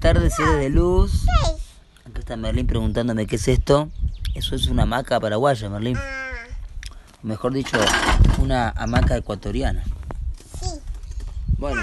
tardes, 0.00 0.34
seres 0.34 0.58
de 0.58 0.70
luz. 0.70 1.26
Acá 2.04 2.20
está 2.20 2.36
Merlín 2.36 2.66
preguntándome 2.66 3.26
qué 3.26 3.36
es 3.36 3.48
esto. 3.48 3.90
Eso 4.34 4.54
es 4.54 4.68
una 4.68 4.84
hamaca 4.84 5.20
paraguaya, 5.20 5.68
Merlín. 5.68 5.96
O 7.22 7.26
mejor 7.26 7.52
dicho, 7.52 7.76
una 8.38 8.70
hamaca 8.70 9.16
ecuatoriana. 9.16 9.84
Sí. 10.60 10.68
Bueno, 11.58 11.82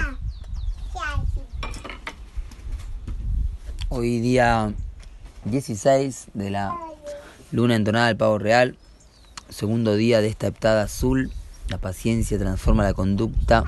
sí. 0.93 1.39
hoy 3.89 4.19
día 4.19 4.73
16 5.43 6.27
de 6.33 6.49
la 6.49 6.73
luna 7.51 7.75
entonada 7.75 8.07
del 8.07 8.17
pavo 8.17 8.39
real. 8.39 8.77
Segundo 9.49 9.95
día 9.95 10.21
de 10.21 10.27
esta 10.29 10.47
heptada 10.47 10.83
azul. 10.83 11.31
La 11.67 11.77
paciencia 11.77 12.39
transforma 12.39 12.83
la 12.83 12.93
conducta. 12.93 13.63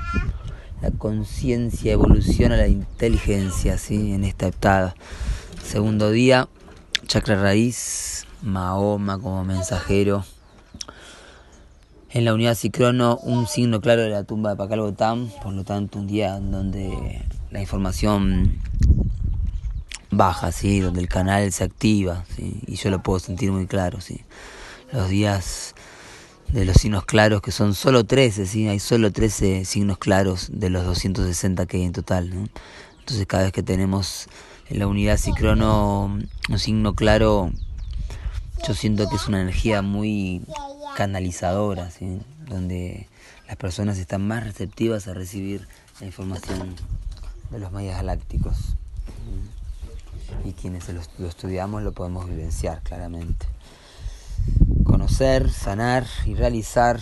La 0.81 0.91
conciencia 0.91 1.94
evoluciona 1.94 2.55
la 2.55 2.67
inteligencia, 2.67 3.77
¿sí? 3.77 4.13
En 4.13 4.23
esta 4.23 4.48
heptada. 4.48 4.95
Segundo 5.63 6.12
día, 6.12 6.48
chakra 7.08 7.41
raíz, 7.41 8.26
Mahoma 8.41 9.20
como 9.20 9.44
mensajero. 9.44 10.23
En 12.09 12.26
la 12.26 12.34
unidad 12.34 12.55
Cicrono, 12.55 13.17
un 13.17 13.47
signo 13.47 13.81
claro 13.81 14.03
de 14.03 14.09
la 14.09 14.23
tumba 14.23 14.52
de 14.52 14.56
Pacalbotán, 14.56 15.31
por 15.44 15.53
lo 15.53 15.64
tanto, 15.64 16.00
un 16.00 16.08
día 16.08 16.38
en 16.38 16.52
donde 16.52 17.22
la 17.52 17.59
información 17.59 18.59
baja, 20.12 20.52
¿sí? 20.52 20.80
donde 20.80 21.02
el 21.02 21.09
canal 21.09 21.52
se 21.52 21.64
activa, 21.64 22.23
¿sí? 22.36 22.62
y 22.66 22.75
yo 22.75 22.89
lo 22.89 23.02
puedo 23.03 23.19
sentir 23.19 23.52
muy 23.52 23.67
claro. 23.67 24.00
¿sí? 24.00 24.22
Los 24.91 25.09
días 25.09 25.75
de 26.50 26.66
los 26.66 26.78
signos 26.78 27.06
claros, 27.06 27.42
que 27.42 27.52
son 27.52 27.73
solo 27.73 28.06
13, 28.06 28.45
¿sí? 28.45 28.67
hay 28.67 28.80
solo 28.80 29.12
13 29.12 29.66
signos 29.66 29.98
claros 29.98 30.50
de 30.52 30.70
los 30.70 30.86
260 30.86 31.66
que 31.66 31.78
hay 31.78 31.84
en 31.84 31.92
total. 31.92 32.30
¿no? 32.34 32.48
Entonces 33.00 33.26
cada 33.28 33.44
vez 33.44 33.52
que 33.52 33.64
tenemos 33.64 34.28
en 34.70 34.80
la 34.80 34.88
unidad 34.88 35.18
Cicrono 35.18 36.06
un 36.50 36.59
signo 36.59 36.94
claro, 36.94 37.52
yo 38.68 38.73
siento 38.73 39.09
que 39.09 39.16
es 39.16 39.28
una 39.28 39.42
energía 39.42 39.81
muy 39.81 40.42
canalizadora, 40.95 41.92
¿sí? 41.92 42.20
donde 42.48 43.08
las 43.48 43.58
personas 43.58 43.98
están 43.98 44.25
más 44.28 44.44
receptivas 44.44 45.08
a 45.08 45.14
recibir 45.14 45.68
la 46.00 46.08
información 46.08 46.75
de 47.52 47.59
los 47.59 47.72
mayas 47.72 47.98
galácticos. 47.98 48.58
Y 50.44 50.52
quienes 50.53 50.88
lo, 50.90 51.02
lo 51.18 51.28
estudiamos 51.28 51.84
lo 51.84 51.92
podemos 51.94 52.30
vivenciar 52.30 52.81
claramente. 52.81 53.48
Conocer, 55.08 55.50
sanar 55.50 56.05
y 56.25 56.36
realizar 56.36 57.00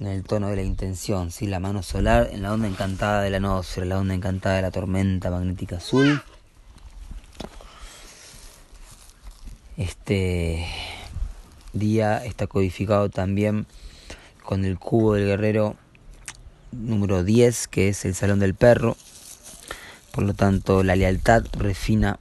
en 0.00 0.06
el 0.06 0.24
tono 0.24 0.48
de 0.48 0.56
la 0.56 0.62
intención, 0.62 1.30
¿sí? 1.30 1.46
la 1.46 1.60
mano 1.60 1.82
solar 1.82 2.30
en 2.32 2.40
la 2.40 2.54
onda 2.54 2.68
encantada 2.68 3.20
de 3.20 3.28
la 3.28 3.38
noósfera, 3.38 3.86
la 3.86 3.98
onda 3.98 4.14
encantada 4.14 4.56
de 4.56 4.62
la 4.62 4.70
tormenta 4.70 5.30
magnética 5.30 5.76
azul. 5.76 6.22
Este 9.76 10.66
día 11.74 12.24
está 12.24 12.46
codificado 12.46 13.10
también 13.10 13.66
con 14.42 14.64
el 14.64 14.78
cubo 14.78 15.12
del 15.12 15.26
guerrero 15.26 15.76
número 16.72 17.24
10, 17.24 17.68
que 17.68 17.90
es 17.90 18.06
el 18.06 18.14
salón 18.14 18.38
del 18.38 18.54
perro. 18.54 18.96
Por 20.12 20.24
lo 20.24 20.32
tanto, 20.32 20.82
la 20.82 20.96
lealtad 20.96 21.44
refina 21.52 22.18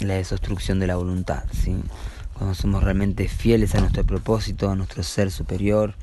la 0.00 0.14
desobstrucción 0.14 0.80
de 0.80 0.88
la 0.88 0.96
voluntad. 0.96 1.44
¿sí? 1.52 1.76
Cuando 2.36 2.54
somos 2.54 2.82
realmente 2.82 3.28
fieles 3.28 3.74
a 3.74 3.80
nuestro 3.80 4.04
propósito, 4.04 4.70
a 4.70 4.76
nuestro 4.76 5.02
ser 5.02 5.30
superior, 5.30 5.94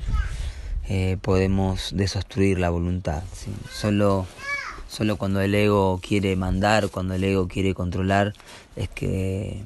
eh, 0.88 1.16
podemos 1.22 1.92
desobstruir 1.94 2.58
la 2.58 2.70
voluntad. 2.70 3.22
Solo, 3.72 4.26
solo 4.88 5.16
cuando 5.16 5.40
el 5.40 5.54
ego 5.54 6.00
quiere 6.02 6.34
mandar, 6.34 6.88
cuando 6.90 7.14
el 7.14 7.22
ego 7.22 7.46
quiere 7.46 7.72
controlar, 7.72 8.34
es 8.74 8.88
que 8.88 9.64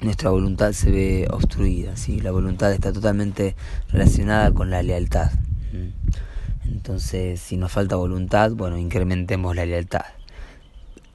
nuestra 0.00 0.30
voluntad 0.30 0.72
se 0.72 0.90
ve 0.90 1.26
obstruida. 1.30 1.94
La 2.22 2.30
voluntad 2.30 2.72
está 2.72 2.92
totalmente 2.92 3.56
relacionada 3.88 4.52
con 4.52 4.70
la 4.70 4.82
lealtad. 4.82 5.32
Entonces, 6.64 7.40
si 7.40 7.56
nos 7.56 7.72
falta 7.72 7.96
voluntad, 7.96 8.52
bueno, 8.52 8.78
incrementemos 8.78 9.56
la 9.56 9.66
lealtad. 9.66 10.04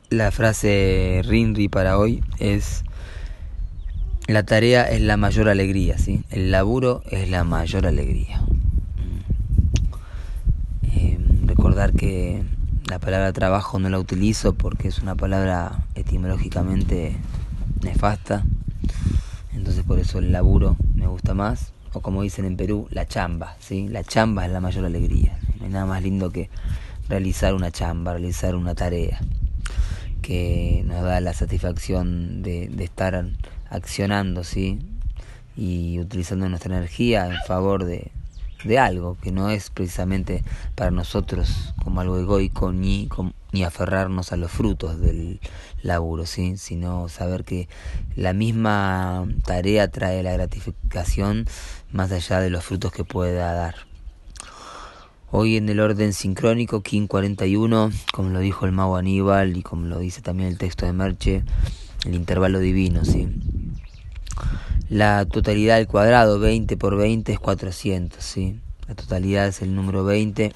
La 0.10 0.32
frase 0.32 1.22
Rinri 1.24 1.70
para 1.70 1.98
hoy 1.98 2.24
es 2.40 2.84
la 4.34 4.44
tarea 4.44 4.84
es 4.84 5.02
la 5.02 5.18
mayor 5.18 5.50
alegría, 5.50 5.98
¿sí? 5.98 6.24
El 6.30 6.52
laburo 6.52 7.02
es 7.10 7.32
la 7.32 7.44
mayor 7.44 7.88
alegría. 7.88 8.44
Eh, 10.84 11.18
recordar 11.46 11.94
que 11.94 12.44
la 12.88 13.00
palabra 13.00 13.34
trabajo 13.34 13.80
no 13.80 13.90
la 13.90 13.98
utilizo 13.98 14.54
porque 14.54 14.88
es 14.88 15.00
una 15.00 15.16
palabra 15.16 15.84
etimológicamente 15.96 17.16
nefasta. 17.82 18.44
Entonces 19.56 19.84
por 19.84 19.98
eso 19.98 20.20
el 20.20 20.32
laburo 20.32 20.78
me 20.94 21.08
gusta 21.08 21.34
más. 21.34 21.74
O 21.94 22.02
como 22.02 22.22
dicen 22.22 22.46
en 22.46 22.56
Perú, 22.56 22.88
la 22.92 23.08
chamba, 23.08 23.56
¿sí? 23.60 23.88
La 23.88 24.04
chamba 24.04 24.46
es 24.46 24.52
la 24.52 24.62
mayor 24.62 24.86
alegría. 24.86 25.40
No 25.58 25.66
hay 25.66 25.72
nada 25.72 25.88
más 25.88 26.04
lindo 26.04 26.30
que 26.30 26.52
realizar 27.08 27.56
una 27.56 27.72
chamba, 27.72 28.12
realizar 28.12 28.54
una 28.54 28.76
tarea 28.76 29.20
que 30.22 30.84
nos 30.86 31.02
da 31.02 31.20
la 31.20 31.34
satisfacción 31.34 32.44
de, 32.44 32.68
de 32.68 32.84
estar 32.84 33.16
accionando, 33.70 34.44
¿sí? 34.44 34.80
Y 35.56 36.00
utilizando 36.00 36.48
nuestra 36.50 36.76
energía 36.76 37.28
en 37.28 37.38
favor 37.48 37.84
de, 37.86 38.12
de 38.64 38.80
algo 38.80 39.18
que 39.22 39.32
no 39.32 39.50
es 39.50 39.70
precisamente 39.70 40.44
para 40.76 40.92
nosotros 40.92 41.74
como 41.84 42.02
algo 42.02 42.18
egoico 42.18 42.72
ni, 42.72 43.08
com- 43.08 43.34
ni 43.52 43.64
aferrarnos 43.64 44.32
a 44.32 44.38
los 44.38 44.52
frutos 44.52 45.00
del 45.00 45.40
laburo, 45.82 46.26
¿sí? 46.26 46.56
sino 46.58 47.10
saber 47.10 47.44
que 47.44 47.68
la 48.16 48.34
misma 48.34 49.28
tarea 49.46 49.90
trae 49.90 50.24
la 50.24 50.34
gratificación 50.34 51.46
más 51.92 52.12
allá 52.12 52.40
de 52.40 52.50
los 52.50 52.64
frutos 52.64 52.92
que 52.92 53.04
pueda 53.04 53.54
dar. 53.54 53.76
Hoy 55.32 55.58
en 55.58 55.70
el 55.70 55.80
orden 55.80 56.14
sincrónico, 56.14 56.82
King 56.82 57.08
41, 57.08 57.92
como 58.14 58.30
lo 58.30 58.40
dijo 58.40 58.66
el 58.66 58.72
mago 58.72 58.96
Aníbal 58.98 59.58
y 59.58 59.62
como 59.62 59.86
lo 59.86 60.00
dice 60.00 60.22
también 60.22 60.50
el 60.50 60.58
texto 60.58 60.86
de 60.86 60.94
Merche, 60.94 61.44
el 62.06 62.16
intervalo 62.16 62.60
divino, 62.60 63.06
¿sí? 63.06 63.28
La 64.90 65.26
totalidad 65.26 65.78
del 65.78 65.88
cuadrado, 65.88 66.40
20 66.40 66.76
por 66.78 66.98
20 66.98 67.34
es 67.34 67.40
400, 67.40 68.24
¿sí? 68.24 68.60
La 68.88 68.96
totalidad 68.96 69.48
es 69.48 69.62
el 69.62 69.76
número 69.76 70.04
20 70.04 70.54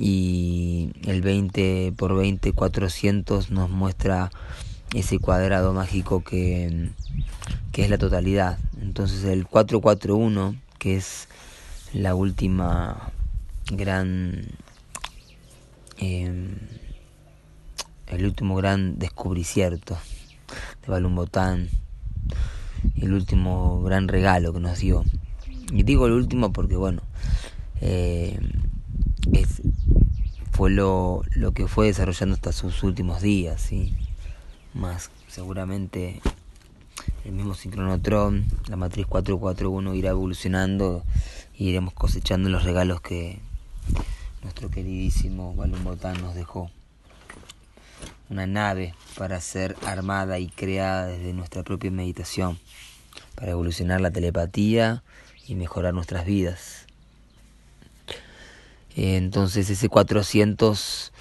y 0.00 0.90
el 1.06 1.22
20 1.22 1.92
por 1.96 2.16
20, 2.16 2.52
400 2.52 3.50
nos 3.50 3.70
muestra 3.70 4.30
ese 4.94 5.18
cuadrado 5.18 5.72
mágico 5.72 6.24
que, 6.24 6.90
que 7.70 7.84
es 7.84 7.90
la 7.90 7.98
totalidad. 7.98 8.58
Entonces 8.80 9.24
el 9.24 9.46
441, 9.46 10.56
que 10.78 10.96
es 10.96 11.28
la 11.92 12.14
última 12.14 13.12
gran... 13.70 14.46
eh, 15.98 16.56
el 18.08 18.26
último 18.26 18.56
gran 18.56 18.98
descubricierto 18.98 19.96
de 20.82 20.88
Balumbotán, 20.88 21.70
el 22.96 23.12
último 23.12 23.82
gran 23.82 24.08
regalo 24.08 24.52
que 24.52 24.60
nos 24.60 24.78
dio. 24.78 25.04
Y 25.72 25.82
digo 25.84 26.06
el 26.06 26.12
último 26.12 26.52
porque, 26.52 26.76
bueno, 26.76 27.02
eh, 27.80 28.38
es, 29.32 29.62
fue 30.50 30.70
lo, 30.70 31.22
lo 31.34 31.52
que 31.52 31.66
fue 31.66 31.86
desarrollando 31.86 32.34
hasta 32.34 32.52
sus 32.52 32.82
últimos 32.82 33.22
días, 33.22 33.60
¿sí? 33.60 33.94
Más 34.74 35.10
seguramente 35.28 36.20
el 37.24 37.32
mismo 37.32 37.54
sincronotrón, 37.54 38.46
la 38.68 38.76
matriz 38.76 39.06
441 39.06 39.94
irá 39.94 40.10
evolucionando 40.10 41.04
y 41.54 41.68
iremos 41.68 41.94
cosechando 41.94 42.48
los 42.48 42.64
regalos 42.64 43.00
que 43.00 43.38
nuestro 44.42 44.70
queridísimo 44.70 45.54
Balumbotán 45.54 46.20
nos 46.20 46.34
dejó. 46.34 46.70
Una 48.32 48.46
nave 48.46 48.94
para 49.18 49.38
ser 49.42 49.76
armada 49.84 50.38
y 50.38 50.48
creada 50.48 51.08
desde 51.08 51.34
nuestra 51.34 51.62
propia 51.64 51.90
meditación, 51.90 52.58
para 53.34 53.50
evolucionar 53.50 54.00
la 54.00 54.10
telepatía 54.10 55.02
y 55.46 55.54
mejorar 55.54 55.92
nuestras 55.92 56.24
vidas. 56.24 56.86
Entonces 58.96 59.68
ese 59.68 59.90
400 59.90 61.12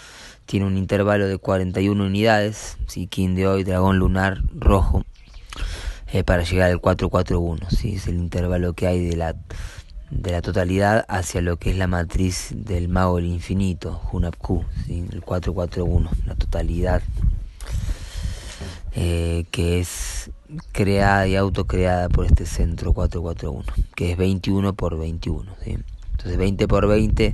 tiene 0.46 0.66
un 0.66 0.78
intervalo 0.78 1.28
de 1.28 1.38
41 1.38 2.02
unidades, 2.02 2.78
¿sí? 2.88 3.08
King 3.08 3.36
de 3.36 3.46
hoy, 3.46 3.66
dragón 3.66 4.00
lunar 4.00 4.42
rojo, 4.54 5.04
eh, 6.13 6.24
para 6.24 6.44
llegar 6.44 6.72
al 6.72 6.80
441, 6.80 7.69
¿sí? 7.72 7.96
es 7.96 8.08
el 8.08 8.16
intervalo 8.16 8.72
que 8.72 8.88
hay 8.88 9.06
de 9.06 9.18
la, 9.18 9.36
de 10.12 10.31
la 10.31 10.42
totalidad 10.42 11.06
hacia 11.08 11.42
lo 11.42 11.58
que 11.58 11.72
es 11.72 11.78
la 11.78 11.88
matriz 11.88 12.50
del 12.54 12.90
mago 12.90 13.16
del 13.16 13.28
infinito, 13.28 14.02
Hunapku, 14.12 14.66
¿sí? 14.86 15.06
el 15.12 15.22
441, 15.22 16.10
la 16.25 16.36
totalidad 16.36 17.02
eh, 18.94 19.46
que 19.52 19.80
es 19.80 20.30
creada 20.74 21.28
y 21.28 21.38
autocreada 21.38 22.10
por 22.10 22.25
este 22.25 22.46
centro 22.46 22.94
441, 22.94 23.63
que 23.96 24.12
es 24.12 24.18
21 24.18 24.74
por 24.74 25.00
21. 25.00 25.50
¿sí? 25.63 25.78
Entonces 26.12 26.38
20 26.38 26.68
por 26.68 26.88
20, 26.88 27.34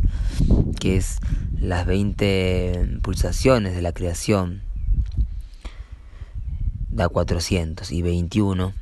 que 0.79 0.97
es 0.97 1.17
las 1.59 1.87
20 1.87 2.99
pulsaciones 3.01 3.75
de 3.75 3.81
la 3.81 3.91
creación, 3.91 4.61
da 6.89 7.09
400 7.09 7.91
y 7.91 8.01
21 8.03 8.73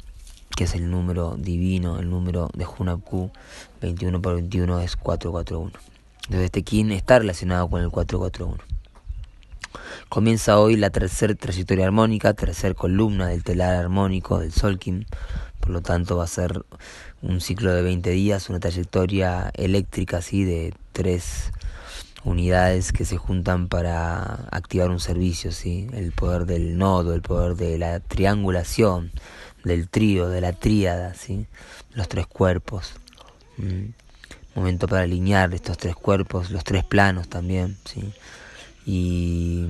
que 0.56 0.64
es 0.64 0.74
el 0.74 0.90
número 0.90 1.36
divino, 1.38 2.00
el 2.00 2.10
número 2.10 2.50
de 2.54 2.66
Hunapku, 2.66 3.30
21 3.86 4.22
por 4.22 4.36
21 4.36 4.80
es 4.82 4.96
441. 4.96 5.72
Entonces 6.24 6.46
este 6.46 6.64
kin 6.64 6.92
está 6.92 7.20
relacionado 7.20 7.70
con 7.70 7.82
el 7.82 7.90
441. 7.90 8.58
Comienza 10.10 10.60
hoy 10.60 10.76
la 10.76 10.90
tercera 10.90 11.36
trayectoria 11.36 11.86
armónica, 11.86 12.34
tercera 12.34 12.74
columna 12.74 13.28
del 13.28 13.44
telar 13.44 13.76
armónico 13.76 14.40
del 14.40 14.52
Solkin. 14.52 15.06
Por 15.60 15.70
lo 15.70 15.82
tanto 15.82 16.18
va 16.18 16.24
a 16.24 16.28
ser 16.28 16.66
un 17.22 17.42
ciclo 17.42 17.74
de 17.74 17.82
20 17.82 18.10
días, 18.10 18.50
una 18.50 18.60
trayectoria 18.60 19.52
eléctrica 19.56 20.18
así 20.18 20.44
de 20.44 20.74
tres 20.94 21.52
unidades 22.24 22.92
que 22.92 23.06
se 23.06 23.18
juntan 23.18 23.68
para 23.68 24.48
activar 24.52 24.90
un 24.90 25.00
servicio, 25.00 25.52
¿sí? 25.52 25.88
el 25.94 26.12
poder 26.12 26.46
del 26.46 26.78
nodo, 26.78 27.14
el 27.14 27.22
poder 27.22 27.56
de 27.56 27.78
la 27.78 28.00
triangulación, 28.00 29.12
del 29.64 29.90
trío, 29.90 30.28
de 30.28 30.42
la 30.42 30.54
tríada, 30.54 31.14
¿sí? 31.14 31.46
los 31.94 32.08
tres 32.08 32.26
cuerpos. 32.26 32.96
Mm. 33.58 33.94
Momento 34.56 34.88
para 34.88 35.04
alinear 35.04 35.54
estos 35.54 35.78
tres 35.78 35.96
cuerpos, 35.96 36.50
los 36.50 36.64
tres 36.64 36.86
planos 36.86 37.28
también, 37.28 37.78
¿sí? 37.84 38.14
y 38.86 39.66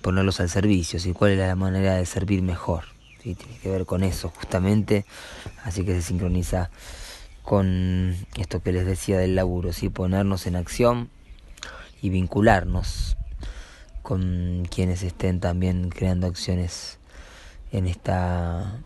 ponerlos 0.00 0.38
al 0.38 0.48
servicio, 0.48 1.00
¿sí? 1.00 1.12
cuál 1.12 1.32
es 1.32 1.38
la 1.38 1.56
manera 1.56 1.94
de 1.94 2.06
servir 2.06 2.42
mejor. 2.42 2.84
¿sí? 3.22 3.34
Tiene 3.34 3.58
que 3.58 3.68
ver 3.68 3.84
con 3.84 4.04
eso 4.04 4.28
justamente, 4.28 5.04
así 5.64 5.84
que 5.84 5.94
se 5.94 6.02
sincroniza 6.02 6.70
con 7.42 8.14
esto 8.36 8.62
que 8.62 8.72
les 8.72 8.86
decía 8.86 9.18
del 9.18 9.34
laburo, 9.34 9.72
¿sí? 9.72 9.88
ponernos 9.88 10.46
en 10.46 10.54
acción 10.54 11.10
y 12.00 12.10
vincularnos 12.10 13.16
con 14.02 14.68
quienes 14.70 15.02
estén 15.02 15.40
también 15.40 15.88
creando 15.88 16.26
acciones 16.26 16.98
en 17.72 17.86
esta 17.86 18.78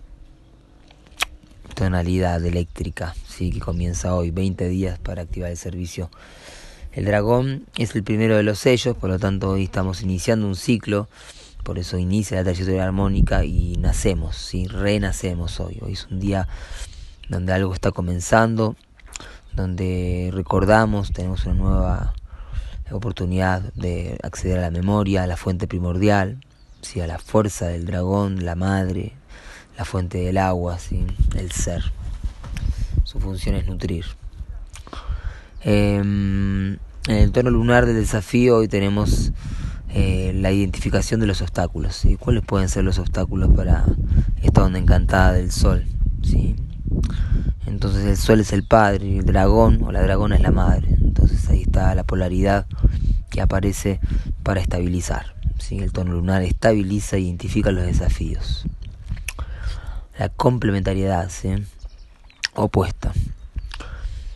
tonalidad 1.82 2.44
eléctrica, 2.46 3.12
sí, 3.26 3.50
que 3.50 3.58
comienza 3.58 4.14
hoy, 4.14 4.30
20 4.30 4.68
días 4.68 5.00
para 5.00 5.22
activar 5.22 5.50
el 5.50 5.56
servicio. 5.56 6.10
El 6.92 7.06
dragón 7.06 7.66
es 7.76 7.96
el 7.96 8.04
primero 8.04 8.36
de 8.36 8.44
los 8.44 8.60
sellos, 8.60 8.96
por 8.96 9.10
lo 9.10 9.18
tanto 9.18 9.50
hoy 9.50 9.64
estamos 9.64 10.00
iniciando 10.02 10.46
un 10.46 10.54
ciclo, 10.54 11.08
por 11.64 11.80
eso 11.80 11.98
inicia 11.98 12.36
la 12.36 12.44
trayectoria 12.44 12.84
armónica 12.84 13.44
y 13.44 13.74
nacemos, 13.80 14.36
¿sí? 14.36 14.68
renacemos 14.68 15.58
hoy. 15.58 15.80
Hoy 15.82 15.94
es 15.94 16.06
un 16.08 16.20
día 16.20 16.46
donde 17.28 17.52
algo 17.52 17.74
está 17.74 17.90
comenzando, 17.90 18.76
donde 19.52 20.30
recordamos, 20.32 21.12
tenemos 21.12 21.46
una 21.46 21.54
nueva 21.54 22.14
oportunidad 22.92 23.60
de 23.74 24.20
acceder 24.22 24.58
a 24.58 24.62
la 24.62 24.70
memoria, 24.70 25.24
a 25.24 25.26
la 25.26 25.36
fuente 25.36 25.66
primordial, 25.66 26.38
¿sí? 26.80 27.00
a 27.00 27.08
la 27.08 27.18
fuerza 27.18 27.66
del 27.66 27.86
dragón, 27.86 28.44
la 28.44 28.54
madre, 28.54 29.14
la 29.76 29.84
fuente 29.84 30.18
del 30.18 30.38
agua, 30.38 30.78
¿sí? 30.78 31.06
el 31.36 31.50
ser. 31.52 31.82
Su 33.04 33.20
función 33.20 33.54
es 33.56 33.66
nutrir. 33.66 34.04
Em, 35.62 36.72
en 37.06 37.16
el 37.16 37.32
tono 37.32 37.50
lunar 37.50 37.86
del 37.86 37.96
desafío 37.96 38.56
hoy 38.58 38.68
tenemos 38.68 39.32
eh, 39.88 40.32
la 40.34 40.50
identificación 40.52 41.20
de 41.20 41.26
los 41.26 41.40
obstáculos. 41.42 41.96
¿sí? 41.96 42.16
¿Cuáles 42.16 42.44
pueden 42.44 42.68
ser 42.68 42.84
los 42.84 42.98
obstáculos 42.98 43.50
para 43.54 43.84
esta 44.42 44.64
onda 44.64 44.78
encantada 44.78 45.32
del 45.32 45.50
sol? 45.52 45.84
¿sí? 46.22 46.56
Entonces 47.66 48.04
el 48.04 48.16
sol 48.16 48.40
es 48.40 48.52
el 48.52 48.64
padre 48.64 49.06
y 49.06 49.18
el 49.18 49.24
dragón 49.24 49.82
o 49.82 49.92
la 49.92 50.02
dragona 50.02 50.36
es 50.36 50.42
la 50.42 50.52
madre. 50.52 50.88
Entonces 51.00 51.48
ahí 51.48 51.62
está 51.62 51.94
la 51.94 52.04
polaridad 52.04 52.66
que 53.30 53.40
aparece 53.40 54.00
para 54.42 54.60
estabilizar. 54.60 55.34
¿sí? 55.58 55.78
El 55.78 55.92
tono 55.92 56.12
lunar 56.12 56.42
estabiliza 56.42 57.16
e 57.16 57.20
identifica 57.20 57.72
los 57.72 57.84
desafíos 57.84 58.66
la 60.22 60.28
complementariedad 60.28 61.28
¿sí? 61.30 61.48
opuesta. 62.54 63.12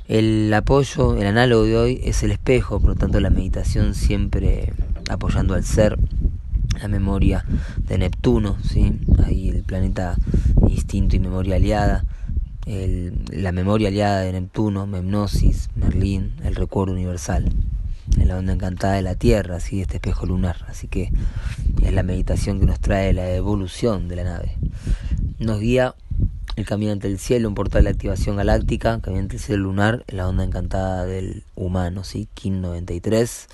El 0.09 0.53
apoyo, 0.53 1.17
el 1.17 1.29
análogo 1.29 1.62
de 1.62 1.77
hoy 1.77 2.00
es 2.03 2.25
el 2.25 2.33
espejo, 2.33 2.81
por 2.81 2.91
lo 2.91 2.94
tanto 2.97 3.21
la 3.21 3.31
meditación 3.31 3.94
siempre 3.94 4.73
apoyando 5.09 5.55
al 5.55 5.62
ser, 5.62 5.97
la 6.83 6.88
memoria 6.88 7.44
de 7.87 7.99
Neptuno, 7.99 8.56
¿sí? 8.65 8.99
ahí 9.25 9.49
el 9.49 9.62
planeta 9.62 10.17
instinto 10.69 11.15
y 11.15 11.21
memoria 11.21 11.55
aliada, 11.55 12.05
el, 12.67 13.15
la 13.31 13.53
memoria 13.53 13.87
aliada 13.87 14.23
de 14.23 14.32
Neptuno, 14.32 14.89
Memnosis, 14.89 15.71
Merlín, 15.77 16.32
el 16.43 16.56
recuerdo 16.56 16.94
universal, 16.94 17.49
en 18.19 18.27
la 18.27 18.37
onda 18.37 18.55
encantada 18.55 18.94
de 18.94 19.03
la 19.03 19.15
Tierra, 19.15 19.61
¿sí? 19.61 19.82
este 19.82 19.99
espejo 19.99 20.27
lunar, 20.27 20.67
así 20.69 20.89
que 20.89 21.12
es 21.81 21.93
la 21.93 22.03
meditación 22.03 22.59
que 22.59 22.67
nos 22.67 22.81
trae 22.81 23.12
la 23.12 23.31
evolución 23.31 24.09
de 24.09 24.17
la 24.17 24.25
nave 24.25 24.56
nos 25.38 25.61
guía 25.61 25.94
el 26.56 26.65
Caminante 26.65 27.09
del 27.09 27.19
Cielo, 27.19 27.49
un 27.49 27.55
portal 27.55 27.85
de 27.85 27.91
activación 27.91 28.37
galáctica, 28.37 29.00
Caminante 29.00 29.37
del 29.37 29.44
Cielo 29.44 29.65
lunar, 29.65 30.05
la 30.09 30.27
onda 30.29 30.44
encantada 30.44 31.05
del 31.05 31.44
humano, 31.55 32.05
¿sí? 32.05 32.29
Kin 32.35 32.62
93. 32.62 33.49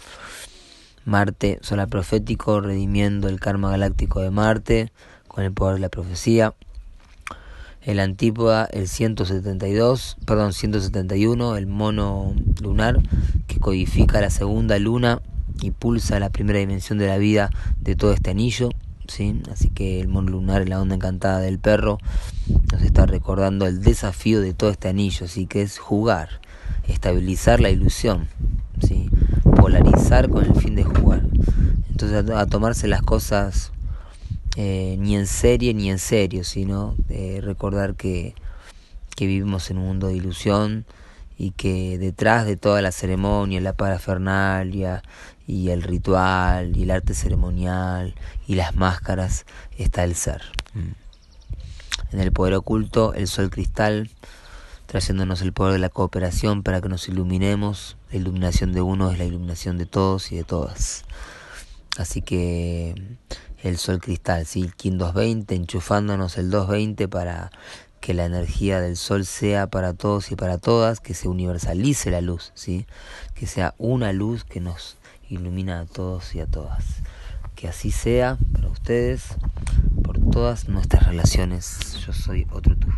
Marte, 1.04 1.58
solar 1.62 1.88
profético, 1.88 2.60
redimiendo 2.60 3.28
el 3.28 3.40
karma 3.40 3.70
galáctico 3.70 4.20
de 4.20 4.30
Marte 4.30 4.92
con 5.26 5.42
el 5.42 5.52
poder 5.52 5.74
de 5.74 5.80
la 5.80 5.88
profecía. 5.88 6.54
El 7.80 7.98
antípoda, 7.98 8.66
el 8.66 8.86
172, 8.86 10.16
perdón, 10.24 10.52
171, 10.52 11.56
el 11.56 11.66
mono 11.66 12.32
lunar, 12.60 13.00
que 13.48 13.58
codifica 13.58 14.20
la 14.20 14.30
segunda 14.30 14.78
luna 14.78 15.20
y 15.60 15.72
pulsa 15.72 16.20
la 16.20 16.30
primera 16.30 16.60
dimensión 16.60 16.98
de 16.98 17.08
la 17.08 17.18
vida 17.18 17.50
de 17.80 17.96
todo 17.96 18.12
este 18.12 18.30
anillo. 18.30 18.70
Así 19.50 19.68
que 19.68 20.00
el 20.00 20.08
mono 20.08 20.30
lunar, 20.30 20.66
la 20.68 20.80
onda 20.80 20.94
encantada 20.94 21.40
del 21.40 21.58
perro, 21.58 21.98
nos 22.72 22.80
está 22.80 23.04
recordando 23.04 23.66
el 23.66 23.82
desafío 23.82 24.40
de 24.40 24.54
todo 24.54 24.70
este 24.70 24.88
anillo, 24.88 25.26
así 25.26 25.46
que 25.46 25.60
es 25.60 25.78
jugar, 25.78 26.40
estabilizar 26.88 27.60
la 27.60 27.68
ilusión, 27.68 28.28
¿sí? 28.80 29.10
Polarizar 29.56 30.30
con 30.30 30.46
el 30.46 30.54
fin 30.54 30.74
de 30.76 30.84
jugar. 30.84 31.26
Entonces 31.90 32.30
a, 32.30 32.46
tomarse 32.46 32.88
las 32.88 33.02
cosas 33.02 33.72
eh, 34.56 34.96
ni 34.98 35.14
en 35.14 35.26
serie 35.26 35.74
ni 35.74 35.90
en 35.90 35.98
serio, 35.98 36.42
sino 36.42 36.96
recordar 37.42 37.96
que, 37.96 38.34
que 39.14 39.26
vivimos 39.26 39.70
en 39.70 39.76
un 39.76 39.88
mundo 39.88 40.06
de 40.06 40.16
ilusión 40.16 40.86
y 41.42 41.50
que 41.50 41.98
detrás 41.98 42.46
de 42.46 42.56
toda 42.56 42.82
la 42.82 42.92
ceremonia, 42.92 43.60
la 43.60 43.72
parafernalia 43.72 45.02
y 45.44 45.70
el 45.70 45.82
ritual 45.82 46.76
y 46.76 46.84
el 46.84 46.92
arte 46.92 47.14
ceremonial 47.14 48.14
y 48.46 48.54
las 48.54 48.76
máscaras 48.76 49.44
está 49.76 50.04
el 50.04 50.14
ser. 50.14 50.42
Mm. 50.74 52.12
En 52.12 52.20
el 52.20 52.30
poder 52.30 52.54
oculto, 52.54 53.12
el 53.14 53.26
sol 53.26 53.50
cristal, 53.50 54.08
trayéndonos 54.86 55.42
el 55.42 55.52
poder 55.52 55.72
de 55.72 55.78
la 55.80 55.88
cooperación 55.88 56.62
para 56.62 56.80
que 56.80 56.88
nos 56.88 57.08
iluminemos. 57.08 57.96
La 58.12 58.18
iluminación 58.18 58.72
de 58.72 58.82
uno 58.82 59.10
es 59.10 59.18
la 59.18 59.24
iluminación 59.24 59.78
de 59.78 59.86
todos 59.86 60.30
y 60.30 60.36
de 60.36 60.44
todas. 60.44 61.04
Así 61.98 62.22
que 62.22 62.94
el 63.64 63.78
sol 63.78 63.98
cristal, 63.98 64.46
¿sí? 64.46 64.62
el 64.62 64.76
King 64.76 64.92
220, 64.92 65.56
enchufándonos 65.56 66.38
el 66.38 66.50
220 66.50 67.08
para 67.08 67.50
que 68.02 68.14
la 68.14 68.24
energía 68.26 68.80
del 68.80 68.96
sol 68.96 69.24
sea 69.24 69.68
para 69.68 69.94
todos 69.94 70.32
y 70.32 70.36
para 70.36 70.58
todas, 70.58 70.98
que 70.98 71.14
se 71.14 71.28
universalice 71.28 72.10
la 72.10 72.20
luz, 72.20 72.50
¿sí? 72.54 72.84
que 73.36 73.46
sea 73.46 73.76
una 73.78 74.12
luz 74.12 74.42
que 74.42 74.60
nos 74.60 74.96
ilumina 75.30 75.78
a 75.78 75.86
todos 75.86 76.34
y 76.34 76.40
a 76.40 76.46
todas. 76.46 76.84
Que 77.54 77.68
así 77.68 77.92
sea 77.92 78.38
para 78.52 78.68
ustedes, 78.68 79.36
por 80.02 80.18
todas 80.18 80.68
nuestras 80.68 81.06
relaciones. 81.06 81.96
Yo 82.04 82.12
soy 82.12 82.44
otro 82.50 82.76
tú. 82.76 82.88